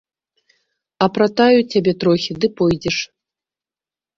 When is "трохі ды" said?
2.05-2.47